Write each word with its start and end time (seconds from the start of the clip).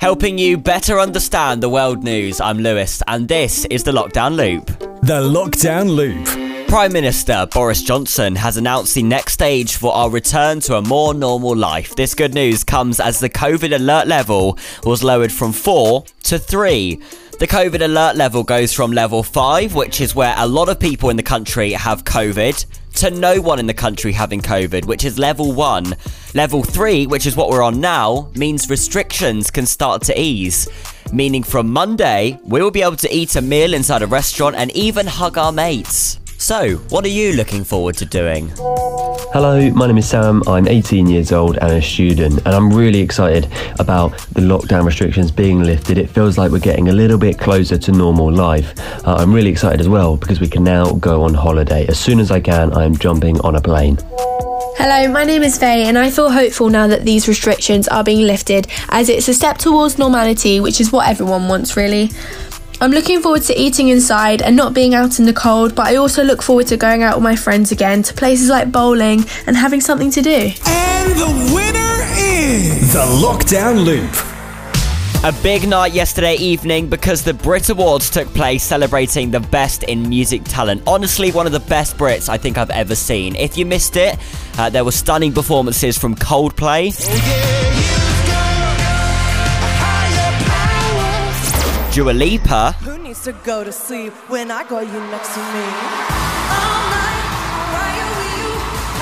Helping 0.00 0.38
you 0.38 0.56
better 0.56 1.00
understand 1.00 1.60
the 1.60 1.68
world 1.68 2.04
news, 2.04 2.40
I'm 2.40 2.58
Lewis, 2.58 3.02
and 3.08 3.26
this 3.26 3.64
is 3.64 3.82
the 3.82 3.90
Lockdown 3.90 4.36
Loop. 4.36 4.66
The 5.02 5.20
Lockdown 5.20 5.90
Loop. 5.90 6.68
Prime 6.68 6.92
Minister 6.92 7.48
Boris 7.52 7.82
Johnson 7.82 8.36
has 8.36 8.56
announced 8.56 8.94
the 8.94 9.02
next 9.02 9.32
stage 9.32 9.74
for 9.74 9.92
our 9.92 10.08
return 10.08 10.60
to 10.60 10.76
a 10.76 10.82
more 10.82 11.14
normal 11.14 11.56
life. 11.56 11.96
This 11.96 12.14
good 12.14 12.32
news 12.32 12.62
comes 12.62 13.00
as 13.00 13.18
the 13.18 13.28
COVID 13.28 13.74
alert 13.74 14.06
level 14.06 14.56
was 14.84 15.02
lowered 15.02 15.32
from 15.32 15.50
4 15.50 16.04
to 16.22 16.38
3. 16.38 16.94
The 17.40 17.48
COVID 17.48 17.80
alert 17.80 18.14
level 18.14 18.44
goes 18.44 18.72
from 18.72 18.92
level 18.92 19.24
5, 19.24 19.74
which 19.74 20.00
is 20.00 20.14
where 20.14 20.34
a 20.38 20.46
lot 20.46 20.68
of 20.68 20.78
people 20.78 21.10
in 21.10 21.16
the 21.16 21.24
country 21.24 21.72
have 21.72 22.04
COVID, 22.04 22.66
to 22.98 23.10
no 23.12 23.40
one 23.40 23.60
in 23.60 23.66
the 23.66 23.74
country 23.74 24.10
having 24.10 24.40
COVID, 24.40 24.84
which 24.84 25.04
is 25.04 25.20
level 25.20 25.52
1. 25.52 25.94
Level 26.34 26.64
3, 26.64 27.06
which 27.06 27.26
is 27.26 27.36
what 27.36 27.48
we're 27.48 27.62
on 27.62 27.80
now, 27.80 28.28
means 28.34 28.68
restrictions 28.68 29.52
can 29.52 29.66
start 29.66 30.02
to 30.02 30.20
ease. 30.20 30.68
Meaning 31.12 31.44
from 31.44 31.72
Monday, 31.72 32.40
we 32.42 32.60
will 32.60 32.72
be 32.72 32.82
able 32.82 32.96
to 32.96 33.14
eat 33.14 33.36
a 33.36 33.40
meal 33.40 33.72
inside 33.72 34.02
a 34.02 34.06
restaurant 34.08 34.56
and 34.56 34.72
even 34.72 35.06
hug 35.06 35.38
our 35.38 35.52
mates. 35.52 36.18
So, 36.40 36.76
what 36.90 37.04
are 37.04 37.08
you 37.08 37.32
looking 37.32 37.64
forward 37.64 37.96
to 37.96 38.04
doing? 38.04 38.52
Hello, 39.32 39.70
my 39.72 39.88
name 39.88 39.98
is 39.98 40.08
Sam. 40.08 40.40
I'm 40.46 40.68
18 40.68 41.08
years 41.08 41.32
old 41.32 41.58
and 41.58 41.72
a 41.72 41.82
student, 41.82 42.38
and 42.46 42.54
I'm 42.54 42.72
really 42.72 43.00
excited 43.00 43.50
about 43.80 44.16
the 44.34 44.42
lockdown 44.42 44.86
restrictions 44.86 45.32
being 45.32 45.64
lifted. 45.64 45.98
It 45.98 46.08
feels 46.08 46.38
like 46.38 46.52
we're 46.52 46.60
getting 46.60 46.90
a 46.90 46.92
little 46.92 47.18
bit 47.18 47.40
closer 47.40 47.76
to 47.78 47.90
normal 47.90 48.30
life. 48.30 48.72
Uh, 49.04 49.16
I'm 49.16 49.34
really 49.34 49.50
excited 49.50 49.80
as 49.80 49.88
well 49.88 50.16
because 50.16 50.38
we 50.38 50.46
can 50.46 50.62
now 50.62 50.92
go 50.92 51.24
on 51.24 51.34
holiday. 51.34 51.88
As 51.88 51.98
soon 51.98 52.20
as 52.20 52.30
I 52.30 52.38
can, 52.38 52.72
I 52.72 52.84
am 52.84 52.96
jumping 52.96 53.40
on 53.40 53.56
a 53.56 53.60
plane. 53.60 53.98
Hello, 54.80 55.12
my 55.12 55.24
name 55.24 55.42
is 55.42 55.58
Faye, 55.58 55.86
and 55.86 55.98
I 55.98 56.08
feel 56.08 56.30
hopeful 56.30 56.68
now 56.68 56.86
that 56.86 57.04
these 57.04 57.26
restrictions 57.26 57.88
are 57.88 58.04
being 58.04 58.24
lifted 58.24 58.68
as 58.90 59.08
it's 59.08 59.26
a 59.26 59.34
step 59.34 59.58
towards 59.58 59.98
normality, 59.98 60.60
which 60.60 60.80
is 60.80 60.92
what 60.92 61.08
everyone 61.08 61.48
wants, 61.48 61.76
really. 61.76 62.12
I'm 62.80 62.92
looking 62.92 63.20
forward 63.20 63.42
to 63.42 63.60
eating 63.60 63.88
inside 63.88 64.40
and 64.40 64.54
not 64.54 64.72
being 64.72 64.94
out 64.94 65.18
in 65.18 65.24
the 65.24 65.32
cold, 65.32 65.74
but 65.74 65.88
I 65.88 65.96
also 65.96 66.22
look 66.22 66.40
forward 66.40 66.68
to 66.68 66.76
going 66.76 67.02
out 67.02 67.16
with 67.16 67.24
my 67.24 67.34
friends 67.34 67.72
again 67.72 68.04
to 68.04 68.14
places 68.14 68.48
like 68.48 68.70
bowling 68.70 69.24
and 69.48 69.56
having 69.56 69.80
something 69.80 70.12
to 70.12 70.22
do. 70.22 70.52
And 70.64 71.12
the 71.18 71.52
winner 71.52 71.98
is 72.16 72.92
The 72.92 73.00
Lockdown 73.00 73.84
Loop. 73.84 74.12
A 75.24 75.42
big 75.42 75.68
night 75.68 75.92
yesterday 75.92 76.36
evening 76.36 76.86
because 76.88 77.24
the 77.24 77.34
Brit 77.34 77.68
Awards 77.68 78.10
took 78.10 78.28
place 78.28 78.62
celebrating 78.62 79.32
the 79.32 79.40
best 79.40 79.82
in 79.82 80.08
music 80.08 80.42
talent. 80.44 80.80
Honestly, 80.86 81.32
one 81.32 81.46
of 81.46 81.52
the 81.52 81.58
best 81.58 81.96
Brits 81.96 82.28
I 82.28 82.38
think 82.38 82.56
I've 82.58 82.70
ever 82.70 82.94
seen. 82.94 83.34
If 83.34 83.58
you 83.58 83.66
missed 83.66 83.96
it, 83.96 84.16
uh, 84.56 84.70
there 84.70 84.84
were 84.84 84.92
stunning 84.92 85.32
performances 85.32 85.98
from 85.98 86.14
Coldplay. 86.14 86.94
Dua 91.98 92.12
Lipa. 92.12 92.76
Who 92.84 92.96
needs 92.96 93.24
to 93.24 93.32
go 93.44 93.64
to 93.64 93.72
sleep 93.72 94.12
when 94.30 94.52
I 94.52 94.62
got 94.62 94.86
you 94.86 95.00
next 95.10 95.34
to 95.34 95.40
me? 95.40 95.66
Night, 96.94 97.18
why 97.74 97.90
are 98.04 98.14
we 98.20 98.26
you? 98.38 98.50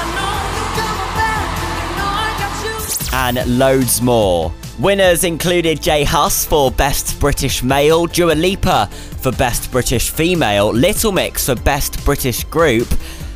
I 0.00 0.04
know 0.16 0.36
you're 0.56 0.72
coming 0.80 1.12
back, 1.20 1.44
you 1.76 1.88
know 1.98 2.08
I 2.08 2.32
got 2.40 2.56
you. 2.64 3.44
and 3.44 3.58
loads 3.58 4.00
more. 4.00 4.50
Winners 4.78 5.24
included 5.24 5.82
J 5.82 6.04
Hus 6.04 6.46
for 6.46 6.70
Best 6.70 7.20
British 7.20 7.62
Male, 7.62 8.06
Dua 8.06 8.32
Lipa 8.32 8.86
for 9.20 9.30
Best 9.32 9.70
British 9.70 10.08
Female, 10.08 10.72
Little 10.72 11.12
Mix 11.12 11.44
for 11.44 11.54
Best 11.54 12.02
British 12.02 12.44
Group, 12.44 12.88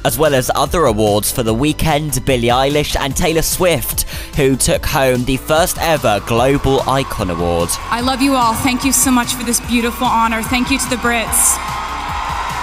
as 0.05 0.19
well 0.19 0.35
as 0.35 0.51
other 0.55 0.85
awards 0.87 1.31
for 1.31 1.43
The 1.43 1.55
Weeknd, 1.55 2.25
Billie 2.25 2.49
Eilish, 2.49 2.97
and 2.99 3.17
Taylor 3.17 3.43
Swift, 3.43 4.03
who 4.37 4.57
took 4.57 4.87
home 4.87 5.25
the 5.25 5.37
first 5.37 5.79
ever 5.79 6.21
Global 6.27 6.81
Icon 6.89 7.31
Award. 7.31 7.69
I 7.91 8.01
love 8.01 8.23
you 8.23 8.35
all. 8.35 8.55
Thank 8.55 8.85
you 8.85 8.93
so 8.93 9.11
much 9.11 9.35
for 9.35 9.45
this 9.45 9.61
beautiful 9.61 10.07
honor. 10.07 10.43
Thank 10.43 10.71
you 10.71 10.79
to 10.79 10.89
the 10.91 10.97
Brits. 10.97 11.57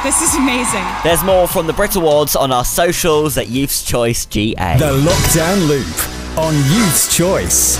This 0.03 0.21
is 0.21 0.35
amazing. 0.35 0.85
There's 1.03 1.23
more 1.23 1.47
from 1.47 1.67
the 1.67 1.73
Brit 1.73 1.95
Awards 1.95 2.35
on 2.35 2.51
our 2.51 2.63
socials 2.65 3.37
at 3.37 3.47
Youth's 3.49 3.83
Choice 3.83 4.25
GA. 4.25 4.77
The 4.77 4.93
Lockdown 4.93 5.67
Loop 5.67 6.37
on 6.37 6.55
Youth's 6.55 7.15
Choice. 7.15 7.77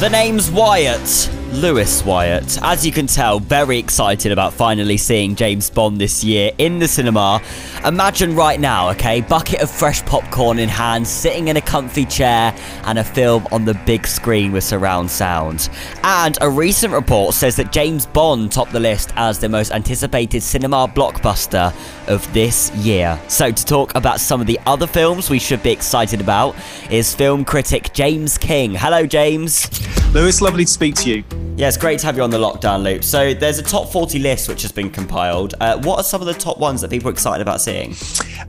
The 0.00 0.08
name's 0.10 0.50
Wyatt. 0.50 1.30
Lewis 1.52 2.02
Wyatt. 2.02 2.58
As 2.62 2.84
you 2.84 2.90
can 2.90 3.06
tell, 3.06 3.38
very 3.38 3.78
excited 3.78 4.32
about 4.32 4.54
finally 4.54 4.96
seeing 4.96 5.36
James 5.36 5.68
Bond 5.68 6.00
this 6.00 6.24
year 6.24 6.50
in 6.56 6.78
the 6.78 6.88
cinema. 6.88 7.42
Imagine 7.84 8.34
right 8.34 8.58
now, 8.58 8.88
okay, 8.90 9.20
bucket 9.20 9.60
of 9.60 9.70
fresh 9.70 10.02
popcorn 10.06 10.58
in 10.58 10.70
hand, 10.70 11.06
sitting 11.06 11.48
in 11.48 11.58
a 11.58 11.60
comfy 11.60 12.06
chair, 12.06 12.56
and 12.84 12.98
a 12.98 13.04
film 13.04 13.46
on 13.52 13.66
the 13.66 13.74
big 13.84 14.06
screen 14.06 14.50
with 14.50 14.64
surround 14.64 15.10
sound. 15.10 15.68
And 16.02 16.38
a 16.40 16.48
recent 16.48 16.94
report 16.94 17.34
says 17.34 17.56
that 17.56 17.70
James 17.70 18.06
Bond 18.06 18.50
topped 18.50 18.72
the 18.72 18.80
list 18.80 19.12
as 19.16 19.38
the 19.38 19.50
most 19.50 19.72
anticipated 19.72 20.42
cinema 20.42 20.88
blockbuster 20.88 21.74
of 22.08 22.32
this 22.32 22.70
year. 22.76 23.20
So, 23.28 23.52
to 23.52 23.64
talk 23.64 23.94
about 23.94 24.20
some 24.20 24.40
of 24.40 24.46
the 24.46 24.58
other 24.64 24.86
films 24.86 25.28
we 25.28 25.38
should 25.38 25.62
be 25.62 25.70
excited 25.70 26.22
about 26.22 26.56
is 26.90 27.14
film 27.14 27.44
critic 27.44 27.92
James 27.92 28.38
King. 28.38 28.74
Hello, 28.74 29.06
James. 29.06 29.68
Lewis, 30.14 30.40
lovely 30.40 30.64
to 30.64 30.70
speak 30.70 30.94
to 30.94 31.10
you. 31.10 31.41
Yeah, 31.54 31.68
it's 31.68 31.76
great 31.76 31.98
to 32.00 32.06
have 32.06 32.16
you 32.16 32.22
on 32.22 32.30
the 32.30 32.38
lockdown 32.38 32.82
loop. 32.82 33.04
So 33.04 33.34
there's 33.34 33.58
a 33.58 33.62
top 33.62 33.92
40 33.92 34.18
list 34.20 34.48
which 34.48 34.62
has 34.62 34.72
been 34.72 34.88
compiled. 34.88 35.54
Uh, 35.60 35.78
what 35.82 35.98
are 35.98 36.02
some 36.02 36.22
of 36.22 36.26
the 36.26 36.32
top 36.32 36.58
ones 36.58 36.80
that 36.80 36.90
people 36.90 37.10
are 37.10 37.12
excited 37.12 37.42
about 37.42 37.60
seeing? 37.60 37.94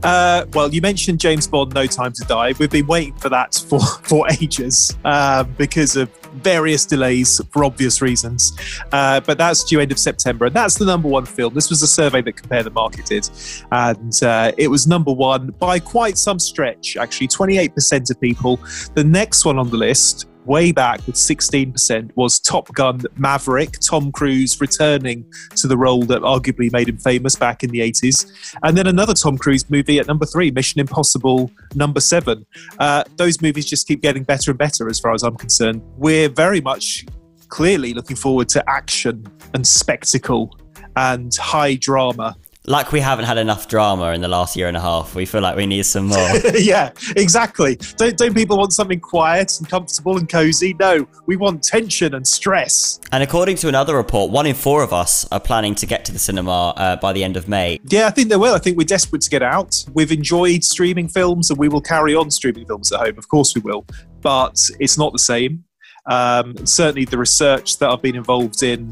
Uh, 0.02 0.46
well, 0.54 0.72
you 0.72 0.80
mentioned 0.80 1.20
James 1.20 1.46
Bond, 1.46 1.74
No 1.74 1.84
Time 1.86 2.14
to 2.14 2.24
Die. 2.24 2.54
We've 2.58 2.70
been 2.70 2.86
waiting 2.86 3.14
for 3.16 3.28
that 3.28 3.62
for, 3.68 3.80
for 4.04 4.26
ages 4.40 4.96
uh, 5.04 5.44
because 5.44 5.96
of 5.96 6.08
various 6.36 6.86
delays 6.86 7.42
for 7.52 7.64
obvious 7.64 8.00
reasons. 8.00 8.56
Uh, 8.90 9.20
but 9.20 9.36
that's 9.36 9.64
due 9.64 9.80
end 9.80 9.92
of 9.92 9.98
September, 9.98 10.46
and 10.46 10.56
that's 10.56 10.76
the 10.76 10.86
number 10.86 11.06
one 11.06 11.26
film. 11.26 11.52
This 11.52 11.68
was 11.68 11.82
a 11.82 11.86
survey 11.86 12.22
that 12.22 12.32
Compare 12.32 12.62
the 12.62 12.70
Market 12.70 13.04
did, 13.04 13.28
and 13.70 14.22
uh, 14.22 14.52
it 14.56 14.68
was 14.68 14.86
number 14.86 15.12
one 15.12 15.50
by 15.58 15.78
quite 15.78 16.16
some 16.16 16.38
stretch, 16.38 16.96
actually, 16.96 17.28
28% 17.28 18.10
of 18.10 18.18
people. 18.18 18.58
The 18.94 19.04
next 19.04 19.44
one 19.44 19.58
on 19.58 19.68
the 19.68 19.76
list 19.76 20.26
way 20.46 20.72
back 20.72 21.04
with 21.06 21.16
16% 21.16 22.10
was 22.14 22.38
Top 22.38 22.72
Gun 22.74 23.02
Maverick, 23.16 23.78
Tom 23.80 24.12
Cruise 24.12 24.60
returning 24.60 25.24
to 25.56 25.66
the 25.66 25.76
role 25.76 26.02
that 26.02 26.22
arguably 26.22 26.70
made 26.72 26.88
him 26.88 26.98
famous 26.98 27.36
back 27.36 27.62
in 27.62 27.70
the 27.70 27.80
80s. 27.80 28.30
And 28.62 28.76
then 28.76 28.86
another 28.86 29.14
Tom 29.14 29.38
Cruise 29.38 29.68
movie 29.70 29.98
at 29.98 30.06
number 30.06 30.26
three, 30.26 30.50
Mission 30.50 30.80
Impossible 30.80 31.50
number 31.74 32.00
seven. 32.00 32.46
Uh, 32.78 33.04
those 33.16 33.40
movies 33.40 33.66
just 33.66 33.86
keep 33.86 34.02
getting 34.02 34.22
better 34.22 34.50
and 34.50 34.58
better 34.58 34.88
as 34.88 35.00
far 35.00 35.12
as 35.12 35.22
I'm 35.22 35.36
concerned. 35.36 35.82
We're 35.96 36.28
very 36.28 36.60
much 36.60 37.06
clearly 37.48 37.94
looking 37.94 38.16
forward 38.16 38.48
to 38.50 38.68
action 38.68 39.26
and 39.54 39.66
spectacle 39.66 40.56
and 40.96 41.34
high 41.36 41.74
drama 41.74 42.36
Like 42.66 42.92
we 42.92 43.00
haven't 43.00 43.26
had 43.26 43.36
enough 43.36 43.68
drama 43.68 44.12
in 44.12 44.22
the 44.22 44.28
last 44.28 44.56
year 44.56 44.68
and 44.68 44.76
a 44.76 44.80
half. 44.80 45.14
We 45.14 45.26
feel 45.26 45.42
like 45.42 45.54
we 45.54 45.66
need 45.66 45.84
some 45.84 46.06
more. 46.06 46.30
yeah, 46.54 46.92
exactly. 47.14 47.76
Don't 47.98 48.16
don't 48.16 48.32
people 48.32 48.56
want 48.56 48.72
something 48.72 49.00
quiet 49.00 49.58
and 49.58 49.68
comfortable 49.68 50.16
and 50.16 50.26
cozy? 50.26 50.74
No, 50.80 51.06
we 51.26 51.36
want 51.36 51.62
tension 51.62 52.14
and 52.14 52.26
stress. 52.26 53.00
and 53.12 53.22
according 53.22 53.56
to 53.56 53.68
another 53.68 53.94
report, 53.94 54.30
one 54.30 54.46
in 54.46 54.54
four 54.54 54.82
of 54.82 54.94
us 54.94 55.30
are 55.30 55.40
planning 55.40 55.74
to 55.74 55.84
get 55.84 56.06
to 56.06 56.12
the 56.12 56.18
cinema 56.18 56.70
uh, 56.70 56.96
by 56.96 57.12
the 57.12 57.22
end 57.22 57.36
of 57.36 57.48
May. 57.48 57.80
Yeah, 57.84 58.06
I 58.06 58.10
think 58.10 58.30
they 58.30 58.36
will. 58.36 58.54
I 58.54 58.58
think 58.58 58.78
we're 58.78 58.84
desperate 58.84 59.20
to 59.22 59.30
get 59.30 59.42
out. 59.42 59.84
We've 59.92 60.12
enjoyed 60.12 60.64
streaming 60.64 61.08
films, 61.08 61.50
and 61.50 61.58
we 61.58 61.68
will 61.68 61.82
carry 61.82 62.14
on 62.14 62.30
streaming 62.30 62.64
films 62.66 62.90
at 62.92 63.00
home. 63.00 63.18
Of 63.18 63.28
course, 63.28 63.54
we 63.54 63.60
will. 63.60 63.84
But 64.22 64.70
it's 64.80 64.96
not 64.96 65.12
the 65.12 65.18
same. 65.18 65.64
Um, 66.06 66.54
certainly, 66.66 67.04
the 67.04 67.18
research 67.18 67.78
that 67.78 67.90
I've 67.90 68.00
been 68.00 68.16
involved 68.16 68.62
in 68.62 68.90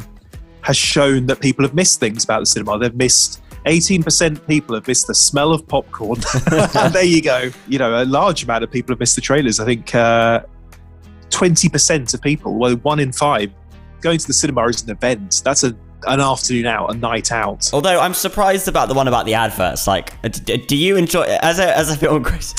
has 0.61 0.77
shown 0.77 1.27
that 1.27 1.41
people 1.41 1.65
have 1.65 1.75
missed 1.75 2.01
things 2.01 2.23
about 2.25 2.41
the 2.41 2.47
cinema. 2.47 2.79
They've 2.79 2.95
missed 2.95 3.43
18% 3.67 4.47
people 4.47 4.75
have 4.75 4.87
missed 4.87 5.07
the 5.07 5.15
smell 5.15 5.53
of 5.53 5.67
popcorn. 5.67 6.21
there 6.93 7.05
you 7.05 7.23
go. 7.23 7.51
You 7.69 7.79
know, 7.79 8.03
a 8.03 8.05
large 8.05 8.43
amount 8.45 8.65
of 8.65 8.71
people 8.71 8.93
have 8.93 9.01
missed 9.01 9.15
the 9.15 9.21
trailers. 9.21 9.61
I 9.61 9.65
think 9.65 9.95
uh, 9.95 10.43
20% 11.31 12.15
of 12.15 12.21
people, 12.23 12.55
well, 12.55 12.75
one 12.77 12.99
in 12.99 13.13
five, 13.13 13.53
going 14.01 14.19
to 14.19 14.27
the 14.27 14.33
cinema 14.33 14.67
is 14.67 14.83
an 14.83 14.91
event. 14.91 15.43
That's 15.45 15.63
a 15.65 15.77
an 16.09 16.21
afternoon 16.21 16.67
out, 16.67 16.93
a 16.93 16.97
night 16.97 17.31
out. 17.31 17.71
Although 17.73 18.01
I'm 18.01 18.15
surprised 18.15 18.67
about 18.67 18.89
the 18.89 18.95
one 18.95 19.07
about 19.09 19.25
the 19.25 19.35
adverts. 19.35 19.87
Like, 19.87 20.21
do 20.67 20.77
you 20.77 20.97
enjoy 20.97 21.23
as 21.23 21.59
a 21.59 21.77
as 21.77 21.91
a 21.91 21.97
film 21.97 22.25
critic? 22.25 22.57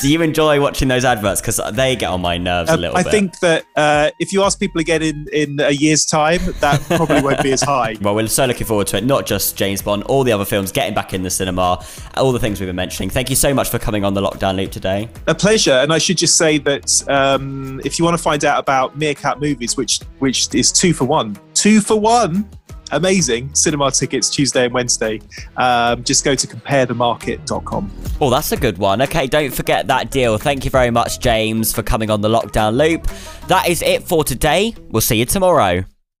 Do 0.00 0.10
you 0.12 0.22
enjoy 0.22 0.60
watching 0.60 0.88
those 0.88 1.04
adverts? 1.04 1.40
Because 1.40 1.60
they 1.72 1.96
get 1.96 2.10
on 2.10 2.20
my 2.20 2.38
nerves 2.38 2.70
a 2.70 2.74
Um, 2.74 2.80
little 2.80 2.96
I 2.96 3.02
bit. 3.02 3.08
I 3.08 3.10
think 3.10 3.38
that 3.40 3.64
uh, 3.76 4.10
if 4.18 4.32
you 4.32 4.42
ask 4.42 4.58
people 4.58 4.80
again 4.80 5.02
in, 5.02 5.26
in 5.32 5.60
a 5.60 5.70
year's 5.70 6.04
time, 6.04 6.40
that 6.60 6.80
probably 6.82 7.20
won't 7.22 7.42
be 7.42 7.52
as 7.52 7.62
high. 7.62 7.96
Well, 8.00 8.14
we're 8.14 8.26
so 8.28 8.46
looking 8.46 8.66
forward 8.66 8.86
to 8.88 8.96
it. 8.96 9.04
Not 9.04 9.26
just 9.26 9.56
James 9.56 9.82
Bond, 9.82 10.04
all 10.04 10.24
the 10.24 10.32
other 10.32 10.44
films 10.44 10.72
getting 10.72 10.94
back 10.94 11.12
in 11.12 11.22
the 11.22 11.30
cinema, 11.30 11.84
all 12.16 12.32
the 12.32 12.38
things 12.38 12.58
we've 12.60 12.66
been 12.68 12.76
mentioning. 12.76 13.10
Thank 13.10 13.28
you 13.30 13.36
so 13.36 13.52
much 13.52 13.68
for 13.68 13.78
coming 13.78 14.04
on 14.04 14.14
the 14.14 14.20
lockdown 14.22 14.56
loop 14.56 14.70
today. 14.72 15.08
A 15.26 15.34
pleasure, 15.34 15.72
and 15.72 15.92
I 15.92 15.98
should 15.98 16.16
just 16.18 16.36
say 16.36 16.58
that 16.58 17.08
um, 17.08 17.80
if 17.84 17.98
you 17.98 18.04
want 18.04 18.16
to 18.16 18.22
find 18.22 18.44
out 18.44 18.58
about 18.58 18.96
Meerkat 18.96 19.40
Movies, 19.40 19.76
which 19.76 20.00
which 20.18 20.54
is 20.54 20.72
two 20.72 20.92
for 20.94 21.04
one, 21.04 21.38
two 21.54 21.80
for 21.80 21.98
one, 22.00 22.48
amazing 22.92 23.54
cinema 23.54 23.90
tickets 23.90 24.30
Tuesday 24.30 24.64
and 24.64 24.74
Wednesday. 24.74 25.20
Um, 25.56 26.04
just 26.04 26.24
go 26.24 26.34
to 26.34 26.46
comparethemarket.com. 26.46 27.90
Oh, 28.20 28.30
that's 28.30 28.52
a 28.52 28.56
good 28.56 28.78
one. 28.78 29.02
Okay, 29.02 29.26
don't 29.26 29.52
forget 29.52 29.86
that 29.88 30.10
deal. 30.10 30.38
Thank 30.38 30.64
you 30.64 30.70
very 30.70 30.90
much, 30.90 31.20
James, 31.20 31.72
for 31.72 31.82
coming 31.82 32.10
on 32.10 32.20
the 32.20 32.28
lockdown 32.28 32.76
loop. 32.76 33.06
That 33.48 33.68
is 33.68 33.82
it 33.82 34.02
for 34.02 34.24
today. 34.24 34.74
We'll 34.90 35.00
see 35.00 35.16
you 35.16 35.24
tomorrow. 35.24 35.84